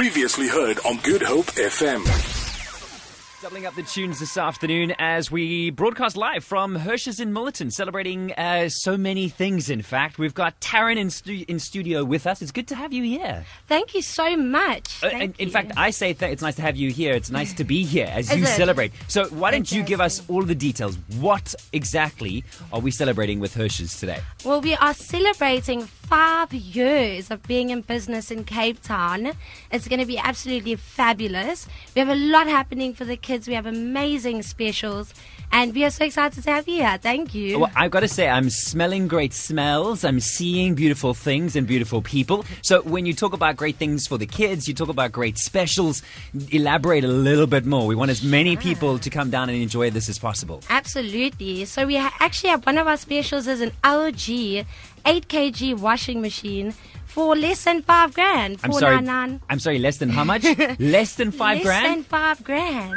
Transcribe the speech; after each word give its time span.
Previously 0.00 0.48
heard 0.48 0.78
on 0.86 0.96
Good 1.02 1.20
Hope 1.20 1.44
FM. 1.44 2.02
Doubling 3.42 3.66
up 3.66 3.74
the 3.74 3.82
tunes 3.82 4.18
this 4.18 4.38
afternoon 4.38 4.94
as 4.98 5.30
we 5.30 5.68
broadcast 5.68 6.16
live 6.16 6.42
from 6.42 6.74
Hirsch's 6.74 7.20
in 7.20 7.34
Milnerton, 7.34 7.70
celebrating 7.70 8.32
uh, 8.32 8.70
so 8.70 8.96
many 8.96 9.28
things, 9.28 9.68
in 9.68 9.82
fact. 9.82 10.18
We've 10.18 10.32
got 10.32 10.58
Taryn 10.58 10.96
in, 10.96 11.10
stu- 11.10 11.44
in 11.48 11.58
studio 11.58 12.02
with 12.02 12.26
us. 12.26 12.40
It's 12.40 12.50
good 12.50 12.66
to 12.68 12.74
have 12.76 12.94
you 12.94 13.02
here. 13.02 13.44
Thank 13.66 13.94
you 13.94 14.00
so 14.00 14.38
much. 14.38 15.04
Uh, 15.04 15.10
Thank 15.10 15.38
in, 15.38 15.48
in 15.48 15.52
fact, 15.52 15.72
I 15.76 15.90
say 15.90 16.14
th- 16.14 16.32
it's 16.32 16.40
nice 16.40 16.54
to 16.56 16.62
have 16.62 16.76
you 16.76 16.90
here. 16.90 17.12
It's 17.12 17.30
nice 17.30 17.52
to 17.54 17.64
be 17.64 17.84
here 17.84 18.08
as 18.10 18.30
Is 18.30 18.38
you 18.38 18.44
it? 18.44 18.56
celebrate. 18.56 18.92
So, 19.08 19.26
why 19.26 19.50
don't 19.50 19.70
you 19.70 19.82
give 19.82 20.00
us 20.00 20.22
all 20.30 20.42
the 20.44 20.54
details? 20.54 20.96
What 21.18 21.54
exactly 21.74 22.42
are 22.72 22.80
we 22.80 22.90
celebrating 22.90 23.38
with 23.38 23.52
Hirsch's 23.52 24.00
today? 24.00 24.20
well, 24.46 24.62
we 24.62 24.74
are 24.76 24.94
celebrating 24.94 25.88
five 26.10 26.52
years 26.52 27.30
of 27.30 27.40
being 27.44 27.70
in 27.70 27.82
business 27.82 28.32
in 28.32 28.42
Cape 28.42 28.82
Town. 28.82 29.30
It's 29.70 29.86
going 29.86 30.00
to 30.00 30.06
be 30.06 30.18
absolutely 30.18 30.74
fabulous. 30.74 31.68
We 31.94 32.00
have 32.00 32.08
a 32.08 32.16
lot 32.16 32.48
happening 32.48 32.94
for 32.94 33.04
the 33.04 33.16
kids. 33.16 33.46
We 33.46 33.54
have 33.54 33.64
amazing 33.64 34.42
specials, 34.42 35.14
and 35.52 35.72
we 35.72 35.84
are 35.84 35.90
so 35.90 36.04
excited 36.04 36.42
to 36.42 36.50
have 36.50 36.66
you 36.66 36.78
here. 36.78 36.98
Thank 37.00 37.32
you. 37.32 37.60
Well, 37.60 37.70
I've 37.76 37.92
got 37.92 38.00
to 38.00 38.08
say, 38.08 38.28
I'm 38.28 38.50
smelling 38.50 39.06
great 39.06 39.32
smells. 39.32 40.04
I'm 40.04 40.18
seeing 40.18 40.74
beautiful 40.74 41.14
things 41.14 41.54
and 41.54 41.64
beautiful 41.64 42.02
people. 42.02 42.44
So, 42.62 42.82
when 42.82 43.06
you 43.06 43.14
talk 43.14 43.32
about 43.32 43.54
great 43.54 43.76
things 43.76 44.08
for 44.08 44.18
the 44.18 44.26
kids, 44.26 44.66
you 44.66 44.74
talk 44.74 44.88
about 44.88 45.12
great 45.12 45.38
specials. 45.38 46.02
Elaborate 46.50 47.04
a 47.04 47.08
little 47.08 47.46
bit 47.46 47.64
more. 47.64 47.86
We 47.86 47.94
want 47.94 48.10
as 48.10 48.24
many 48.24 48.56
people 48.56 48.98
to 48.98 49.10
come 49.10 49.30
down 49.30 49.48
and 49.48 49.62
enjoy 49.62 49.90
this 49.90 50.08
as 50.08 50.18
possible. 50.18 50.60
Absolutely. 50.70 51.66
So 51.66 51.86
we 51.86 51.96
actually 51.96 52.50
have 52.50 52.66
one 52.66 52.78
of 52.78 52.88
our 52.88 52.96
specials 52.96 53.46
is 53.46 53.60
an 53.60 53.70
LG 53.84 54.66
8 55.04 55.28
kg 55.28 55.78
washing 55.78 56.20
machine 56.20 56.74
for 57.06 57.36
less 57.36 57.64
than 57.64 57.82
five 57.82 58.14
grand. 58.14 58.60
I'm 58.62 58.72
sorry. 58.72 58.96
499. 58.96 59.40
I'm 59.48 59.58
sorry. 59.58 59.78
Less 59.78 59.98
than 59.98 60.10
how 60.10 60.24
much? 60.24 60.44
less 60.78 61.14
than 61.16 61.32
five 61.32 61.58
less 61.58 61.66
grand. 61.66 61.86
than 61.86 62.04
five 62.04 62.44
grand. 62.44 62.94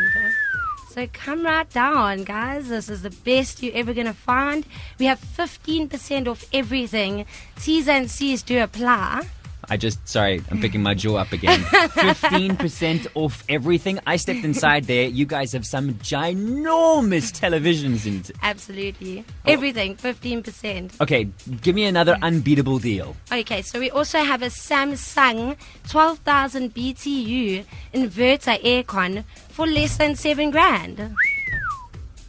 So 0.89 1.07
come 1.11 1.43
right 1.43 1.67
down, 1.71 2.23
guys. 2.23 2.69
This 2.69 2.87
is 2.87 3.01
the 3.01 3.09
best 3.09 3.63
you're 3.63 3.73
ever 3.75 3.93
gonna 3.95 4.13
find. 4.13 4.63
We 4.99 5.07
have 5.07 5.19
15% 5.19 6.27
off 6.27 6.45
everything. 6.53 7.25
T's 7.59 7.87
and 7.87 8.11
C's 8.11 8.43
do 8.43 8.61
apply. 8.61 9.25
I 9.69 9.77
just 9.77 10.05
sorry, 10.07 10.41
I'm 10.51 10.59
picking 10.59 10.83
my 10.83 10.93
jaw 10.93 11.17
up 11.17 11.31
again. 11.31 11.59
Fifteen 11.89 12.55
percent 12.57 13.07
off 13.15 13.43
everything. 13.47 13.99
I 14.05 14.17
stepped 14.17 14.43
inside 14.43 14.85
there. 14.85 15.07
You 15.07 15.25
guys 15.25 15.53
have 15.53 15.65
some 15.65 15.93
ginormous 15.95 17.31
televisions 17.31 18.05
in. 18.05 18.23
Absolutely. 18.41 19.23
Oh. 19.45 19.51
Everything, 19.51 19.95
15%. 19.95 20.99
Okay, 21.01 21.25
give 21.61 21.75
me 21.75 21.85
another 21.85 22.17
unbeatable 22.21 22.79
deal. 22.79 23.15
Okay, 23.31 23.61
so 23.61 23.79
we 23.79 23.89
also 23.91 24.19
have 24.19 24.41
a 24.41 24.47
Samsung 24.47 25.57
12,000 25.89 26.73
BTU 26.73 27.65
inverter 27.93 28.61
aircon 28.63 29.23
for 29.49 29.65
less 29.67 29.97
than 29.97 30.15
seven 30.15 30.51
grand. 30.51 30.97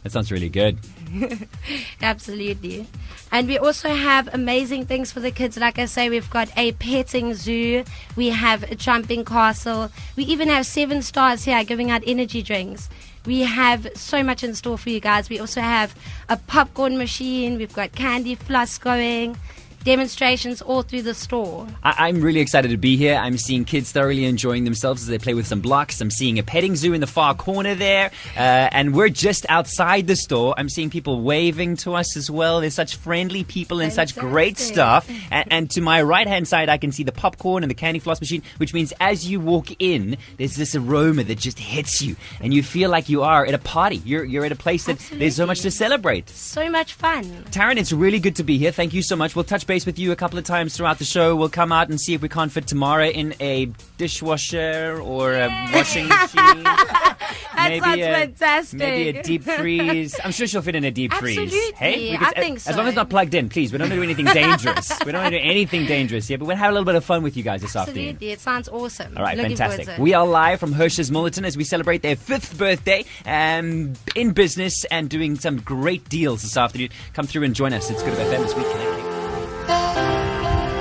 That 0.03 0.11
sounds 0.11 0.31
really 0.31 0.49
good. 0.49 0.77
Absolutely. 2.01 2.87
And 3.31 3.47
we 3.47 3.57
also 3.57 3.89
have 3.89 4.33
amazing 4.33 4.85
things 4.85 5.11
for 5.11 5.19
the 5.19 5.31
kids. 5.31 5.57
Like 5.57 5.79
I 5.79 5.85
say, 5.85 6.09
we've 6.09 6.29
got 6.29 6.49
a 6.57 6.71
petting 6.73 7.33
zoo, 7.33 7.83
we 8.15 8.29
have 8.29 8.63
a 8.63 8.75
jumping 8.75 9.25
castle, 9.25 9.91
we 10.15 10.23
even 10.25 10.49
have 10.49 10.65
seven 10.65 11.01
stars 11.01 11.45
here 11.45 11.63
giving 11.63 11.91
out 11.91 12.03
energy 12.05 12.41
drinks. 12.41 12.89
We 13.25 13.41
have 13.41 13.87
so 13.95 14.23
much 14.23 14.43
in 14.43 14.53
store 14.53 14.77
for 14.77 14.91
you 14.91 14.99
guys. 14.99 15.29
We 15.29 15.39
also 15.39 15.61
have 15.61 15.95
a 16.29 16.37
popcorn 16.37 16.97
machine, 16.97 17.57
we've 17.57 17.73
got 17.73 17.93
candy 17.93 18.35
floss 18.35 18.77
going, 18.77 19.37
demonstrations 19.85 20.61
all 20.61 20.81
through 20.81 21.03
the 21.03 21.13
store. 21.13 21.67
I- 21.83 22.07
I'm 22.07 22.19
really 22.19 22.41
excited 22.41 22.71
to 22.71 22.77
be 22.77 22.97
here. 22.97 23.15
I'm 23.15 23.37
seeing 23.37 23.63
kids 23.63 23.91
thoroughly 23.91 24.25
enjoying 24.25 24.63
themselves 24.65 25.03
as 25.03 25.07
they 25.07 25.17
play 25.17 25.33
with 25.33 25.47
some 25.47 25.61
blocks. 25.61 26.01
I'm 26.01 26.11
seeing 26.11 26.37
a 26.39 26.43
petting 26.43 26.75
zoo 26.75 26.93
in 26.93 27.01
the 27.01 27.07
far 27.07 27.33
corner 27.35 27.75
there. 27.75 28.11
Uh, 28.35 28.39
and 28.71 28.93
we're 28.93 29.09
just 29.09 29.45
outside 29.47 30.07
the 30.07 30.15
store. 30.15 30.53
I'm 30.57 30.69
seeing 30.69 30.89
people 30.89 31.21
waving 31.21 31.77
to 31.77 31.93
us 31.93 32.17
as 32.17 32.29
well. 32.29 32.59
There's 32.61 32.73
such 32.73 32.95
friendly 32.95 33.43
people 33.43 33.79
and 33.79 33.93
such 33.93 34.15
great 34.15 34.57
stuff. 34.57 35.09
And, 35.31 35.51
and 35.53 35.69
to 35.71 35.81
my 35.81 36.01
right 36.01 36.27
hand 36.27 36.47
side, 36.47 36.67
I 36.67 36.77
can 36.77 36.91
see 36.91 37.03
the 37.03 37.11
popcorn 37.11 37.63
and 37.63 37.69
the 37.69 37.75
candy 37.75 37.99
floss 37.99 38.19
machine, 38.19 38.41
which 38.57 38.73
means 38.73 38.91
as 38.99 39.27
you 39.29 39.39
walk 39.39 39.67
in, 39.79 40.17
there's 40.37 40.55
this 40.55 40.75
aroma 40.75 41.23
that 41.25 41.37
just 41.37 41.59
hits 41.59 42.01
you. 42.01 42.15
And 42.41 42.53
you 42.53 42.63
feel 42.63 42.89
like 42.89 43.07
you 43.07 43.21
are 43.21 43.45
at 43.45 43.53
a 43.53 43.59
party. 43.59 43.97
You're, 44.03 44.23
you're 44.23 44.45
at 44.45 44.51
a 44.51 44.55
place 44.55 44.85
that 44.85 44.97
there's 45.13 45.35
so 45.35 45.45
much 45.45 45.61
to 45.61 45.69
celebrate. 45.69 46.27
So 46.29 46.69
much 46.71 46.93
fun. 46.93 47.23
Taryn, 47.51 47.77
it's 47.77 47.93
really 47.93 48.19
good 48.19 48.35
to 48.37 48.43
be 48.43 48.57
here. 48.57 48.71
Thank 48.71 48.93
you 48.93 49.03
so 49.03 49.15
much. 49.15 49.35
We'll 49.35 49.43
touch 49.45 49.67
base 49.67 49.74
with 49.83 49.97
you 49.97 50.11
a 50.11 50.15
couple 50.15 50.37
of 50.37 50.45
times 50.45 50.77
throughout 50.77 50.99
the 50.99 51.05
show. 51.05 51.35
We'll 51.35 51.49
come 51.49 51.71
out 51.71 51.89
and 51.89 51.99
see 51.99 52.13
if 52.13 52.21
we 52.21 52.29
can't 52.29 52.51
fit 52.51 52.67
Tamara 52.67 53.07
in 53.09 53.33
a 53.39 53.65
dishwasher 53.97 55.01
or 55.01 55.33
a 55.33 55.47
washing 55.73 56.07
machine. 56.09 56.63
That 56.63 57.79
sounds 57.83 57.97
a, 58.01 58.13
fantastic. 58.13 58.79
Maybe 58.79 59.17
a 59.17 59.23
deep 59.23 59.43
freeze. 59.43 60.15
I'm 60.23 60.31
sure 60.31 60.45
she'll 60.45 60.61
fit 60.61 60.75
in 60.75 60.83
a 60.83 60.91
deep 60.91 61.13
freeze. 61.13 61.37
Absolutely. 61.39 61.71
Hey, 61.77 62.13
I 62.15 62.17
Because- 62.19 62.33
think 62.35 62.57
As 62.67 62.75
long 62.77 62.85
as 62.85 62.89
it's 62.91 62.95
not 62.95 63.09
plugged 63.09 63.33
in, 63.33 63.49
please. 63.49 63.71
We 63.71 63.79
don't 63.79 63.89
want 63.89 63.93
to 63.93 63.97
do 63.97 64.03
anything 64.03 64.25
dangerous. 64.25 64.91
we 65.05 65.11
don't 65.11 65.21
want 65.23 65.33
to 65.33 65.39
do 65.39 65.45
anything 65.45 65.85
dangerous 65.87 66.27
here, 66.27 66.37
but 66.37 66.45
we'll 66.45 66.57
have 66.57 66.69
a 66.69 66.73
little 66.73 66.85
bit 66.85 66.95
of 66.95 67.03
fun 67.03 67.23
with 67.23 67.35
you 67.35 67.41
guys 67.43 67.61
this 67.61 67.75
afternoon. 67.75 68.03
Absolutely. 68.09 68.31
It 68.31 68.39
sounds 68.41 68.69
awesome. 68.69 69.17
All 69.17 69.23
right, 69.23 69.35
Looking 69.37 69.57
fantastic. 69.57 69.85
forward 69.85 69.95
to 69.97 70.01
it. 70.01 70.03
We 70.03 70.13
are 70.13 70.27
live 70.27 70.59
from 70.59 70.73
Hirsch's 70.73 71.09
Milnerton 71.09 71.43
as 71.45 71.57
we 71.57 71.63
celebrate 71.63 72.01
their 72.03 72.15
fifth 72.15 72.57
birthday 72.57 73.03
um, 73.25 73.93
in 74.15 74.31
business 74.31 74.85
and 74.85 75.09
doing 75.09 75.35
some 75.35 75.57
great 75.61 76.07
deals 76.09 76.43
this 76.43 76.57
afternoon. 76.57 76.89
Come 77.13 77.25
through 77.25 77.43
and 77.43 77.55
join 77.55 77.73
us. 77.73 77.89
It's 77.89 78.03
Good 78.03 78.13
FM 78.13 78.45
as 78.45 78.53
we 78.55 78.61
connect. 78.63 78.84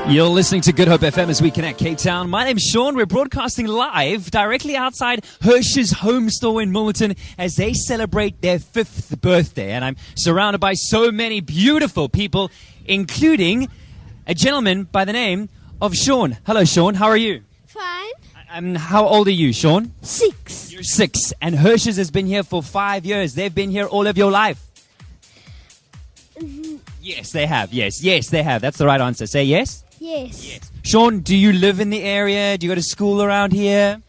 You're 0.07 0.29
listening 0.29 0.61
to 0.63 0.73
Good 0.73 0.87
Hope 0.87 1.01
FM 1.01 1.29
as 1.31 1.41
we 1.41 1.51
connect 1.51 1.79
Cape 1.79 1.97
Town. 1.97 2.29
My 2.29 2.45
name's 2.45 2.63
Sean. 2.63 2.95
We're 2.95 3.07
broadcasting 3.07 3.67
live 3.67 4.31
directly 4.31 4.77
outside 4.77 5.25
Hirsch's 5.41 5.93
home 5.93 6.29
store 6.29 6.61
in 6.61 6.71
Milnerton 6.71 7.17
as 7.39 7.57
they 7.57 7.73
celebrate 7.73 8.43
their 8.43 8.59
fifth 8.59 9.19
birthday. 9.23 9.73
And 9.73 9.83
I'm 9.83 9.97
surrounded 10.15 10.59
by 10.59 10.75
so 10.75 11.11
many 11.11 11.41
beautiful 11.41 12.11
people, 12.11 12.51
including 12.85 13.69
a 14.27 14.35
gentleman 14.35 14.85
by 14.85 15.07
the 15.07 15.13
name 15.15 15.49
of 15.81 15.97
Sean. 15.97 16.37
Hello, 16.47 16.65
Sean. 16.65 16.95
How 16.95 17.07
are 17.07 17.17
you? 17.17 17.43
Fine. 17.67 18.13
Um, 18.53 18.75
how 18.75 19.07
old 19.07 19.27
are 19.27 19.33
you, 19.33 19.55
Sean? 19.55 19.93
Six. 20.03 20.71
You're 20.71 20.83
six. 20.83 21.33
And 21.41 21.55
Hirsch's 21.57 21.97
has 21.97 22.11
been 22.11 22.27
here 22.27 22.43
for 22.43 22.63
five 22.63 23.07
years. 23.07 23.35
They've 23.35 23.55
been 23.55 23.71
here 23.71 23.87
all 23.87 24.07
of 24.07 24.19
your 24.19 24.31
life. 24.31 24.63
Yes, 27.01 27.33
they 27.33 27.47
have. 27.47 27.73
Yes, 27.73 28.03
yes, 28.03 28.29
they 28.29 28.43
have. 28.43 28.61
That's 28.61 28.79
the 28.79 28.87
right 28.87 29.01
answer. 29.01 29.27
Say 29.27 29.45
yes. 29.45 29.84
Yes. 30.05 30.61
Sean, 30.83 31.21
do 31.21 31.35
you 31.35 31.55
live 31.55 31.81
in 31.81 31.89
the 31.89 32.03
area? 32.03 32.59
Do 32.59 32.67
you 32.67 32.71
go 32.71 32.75
to 32.75 32.83
school 32.83 33.23
around 33.23 33.55
here? 33.55 34.03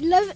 Love 0.00 0.32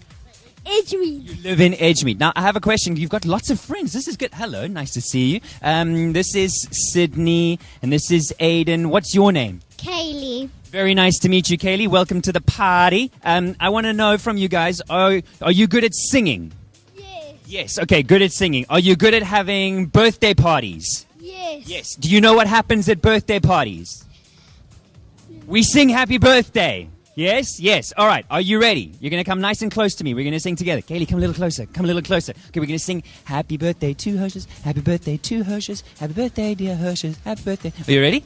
Edgemead. 0.65 1.25
You 1.25 1.43
live 1.43 1.61
in 1.61 1.73
Edgemead. 1.73 2.21
Now, 2.21 2.33
I 2.37 2.43
have 2.43 2.55
a 2.55 2.61
question. 2.61 2.95
You've 2.95 3.11
got 3.11 3.25
lots 3.25 3.51
of 3.51 3.59
friends. 3.59 3.93
This 3.93 4.07
is 4.07 4.17
good. 4.17 4.33
Hello, 4.33 4.69
nice 4.69 4.93
to 4.93 5.01
see 5.01 5.35
you. 5.35 5.41
Um, 5.61 6.13
this 6.13 6.37
is 6.37 6.69
Sydney, 6.93 7.59
and 7.83 7.93
this 7.93 8.13
is 8.13 8.33
Aiden. 8.39 8.91
What's 8.91 9.13
your 9.13 9.33
name? 9.33 9.59
Kaylee. 9.77 10.51
Very 10.67 10.95
nice 10.95 11.19
to 11.19 11.29
meet 11.29 11.51
you, 11.51 11.59
Kaylee. 11.59 11.89
Welcome 11.89 12.23
to 12.23 12.33
the 12.33 12.41
party. 12.41 13.11
Um, 13.25 13.57
I 13.59 13.71
want 13.71 13.87
to 13.87 13.93
know 13.93 14.19
from 14.19 14.37
you 14.37 14.47
guys: 14.47 14.81
Are 14.89 15.21
are 15.43 15.51
you 15.51 15.67
good 15.67 15.83
at 15.83 15.97
singing? 15.97 16.53
Yes. 16.97 17.35
Yes. 17.45 17.79
Okay, 17.81 18.05
good 18.05 18.23
at 18.23 18.31
singing. 18.31 18.67
Are 18.71 18.79
you 18.79 18.95
good 18.95 19.15
at 19.15 19.25
having 19.25 19.87
birthday 19.87 20.33
parties? 20.33 21.07
Yes. 21.21 21.69
Yes. 21.69 21.95
Do 21.95 22.09
you 22.11 22.21
know 22.21 22.35
what 22.35 22.47
happens 22.47 22.89
at 22.89 23.03
birthday 23.03 23.41
parties? 23.41 24.05
We 25.47 25.63
sing 25.63 25.89
happy 25.89 26.19
birthday. 26.19 26.89
Yes? 27.15 27.61
Yes. 27.61 27.93
All 27.97 28.07
right. 28.07 28.25
Are 28.31 28.41
you 28.41 28.61
ready? 28.61 28.93
You're 29.01 29.11
going 29.11 29.23
to 29.23 29.29
come 29.29 29.41
nice 29.41 29.63
and 29.63 29.71
close 29.71 29.95
to 29.97 30.05
me. 30.05 30.15
We're 30.15 30.25
going 30.25 30.33
to 30.33 30.41
sing 30.41 30.57
together. 30.57 30.81
Kaylee, 30.81 31.09
come 31.09 31.19
a 31.19 31.21
little 31.21 31.35
closer. 31.35 31.67
Come 31.67 31.85
a 31.85 31.89
little 31.89 32.03
closer. 32.03 32.33
Okay, 32.49 32.61
we're 32.61 32.67
going 32.67 32.79
to 32.79 32.85
sing 32.85 33.03
happy 33.25 33.57
birthday 33.57 33.93
to 33.95 34.17
Hershey's. 34.17 34.47
Happy 34.65 34.81
birthday 34.81 35.17
to 35.19 35.43
Hershey's. 35.43 35.83
Happy 35.99 36.13
birthday, 36.15 36.55
dear 36.55 36.77
Hershey's. 36.77 37.19
Happy 37.19 37.43
birthday. 37.43 37.73
Are 37.87 37.93
you 37.93 38.01
ready? 38.01 38.25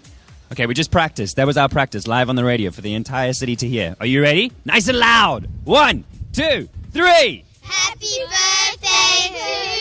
Okay, 0.53 0.67
we 0.67 0.75
just 0.75 0.91
practiced. 0.91 1.37
That 1.37 1.47
was 1.47 1.57
our 1.57 1.69
practice 1.69 2.07
live 2.07 2.29
on 2.29 2.37
the 2.37 2.45
radio 2.45 2.71
for 2.71 2.83
the 2.83 2.95
entire 2.95 3.33
city 3.33 3.57
to 3.57 3.67
hear. 3.67 3.97
Are 3.99 4.07
you 4.07 4.23
ready? 4.23 4.53
Nice 4.65 4.87
and 4.89 4.99
loud. 4.99 5.49
One, 5.65 6.05
two, 6.33 6.69
three. 6.93 7.45
Happy 7.63 8.19
birthday 8.21 9.39
to 9.39 9.74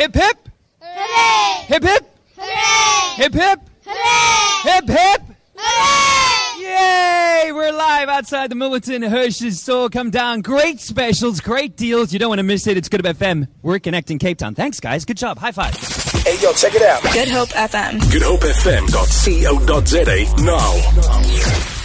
Hip, 0.00 0.14
hip. 0.14 0.48
Hooray! 0.80 1.64
Hip, 1.66 1.82
hip. 1.82 2.16
Hooray! 2.38 3.22
Hip, 3.22 3.34
hip. 3.34 3.60
Hooray! 3.84 4.72
Hip, 4.72 4.88
hip. 4.88 5.20
Hooray! 5.54 6.64
Yay! 6.64 7.52
We're 7.52 7.70
live 7.70 8.08
outside 8.08 8.50
the 8.50 8.54
Milnerton 8.54 9.06
Hirsch's 9.06 9.60
store. 9.60 9.90
Come 9.90 10.08
down. 10.08 10.40
Great 10.40 10.80
specials, 10.80 11.42
great 11.42 11.76
deals. 11.76 12.14
You 12.14 12.18
don't 12.18 12.30
want 12.30 12.38
to 12.38 12.44
miss 12.44 12.66
it. 12.66 12.78
It's 12.78 12.88
Good 12.88 13.04
Hope 13.04 13.18
FM. 13.18 13.46
We're 13.60 13.78
connecting 13.78 14.18
Cape 14.18 14.38
Town. 14.38 14.54
Thanks, 14.54 14.80
guys. 14.80 15.04
Good 15.04 15.18
job. 15.18 15.38
High 15.38 15.52
five. 15.52 15.74
Hey, 15.74 16.40
yo, 16.40 16.54
check 16.54 16.74
it 16.74 16.80
out. 16.80 17.02
Good 17.02 17.28
Hope 17.28 17.50
FM. 17.50 18.00
GoodHopeFM.co.za 18.00 20.44
now. 20.46 21.79